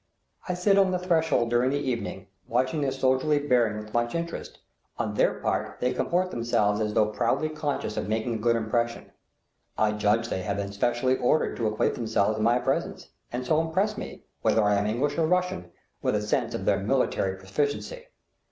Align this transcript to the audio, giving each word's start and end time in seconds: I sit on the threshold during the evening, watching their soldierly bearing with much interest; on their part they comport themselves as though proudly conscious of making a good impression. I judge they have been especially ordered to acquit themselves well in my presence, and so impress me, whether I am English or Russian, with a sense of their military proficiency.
I 0.49 0.55
sit 0.55 0.79
on 0.79 0.89
the 0.89 0.97
threshold 0.97 1.51
during 1.51 1.69
the 1.69 1.77
evening, 1.77 2.25
watching 2.47 2.81
their 2.81 2.89
soldierly 2.91 3.37
bearing 3.37 3.77
with 3.77 3.93
much 3.93 4.15
interest; 4.15 4.57
on 4.97 5.13
their 5.13 5.35
part 5.35 5.79
they 5.79 5.93
comport 5.93 6.31
themselves 6.31 6.79
as 6.81 6.95
though 6.95 7.05
proudly 7.09 7.49
conscious 7.49 7.97
of 7.97 8.09
making 8.09 8.33
a 8.33 8.37
good 8.39 8.55
impression. 8.55 9.11
I 9.77 9.91
judge 9.91 10.29
they 10.29 10.41
have 10.41 10.57
been 10.57 10.69
especially 10.69 11.17
ordered 11.17 11.55
to 11.57 11.67
acquit 11.67 11.93
themselves 11.93 12.29
well 12.31 12.37
in 12.39 12.43
my 12.45 12.57
presence, 12.57 13.09
and 13.31 13.45
so 13.45 13.61
impress 13.61 13.95
me, 13.95 14.23
whether 14.41 14.63
I 14.63 14.73
am 14.73 14.87
English 14.87 15.19
or 15.19 15.27
Russian, 15.27 15.69
with 16.01 16.15
a 16.15 16.21
sense 16.23 16.55
of 16.55 16.65
their 16.65 16.79
military 16.79 17.37
proficiency. 17.37 18.07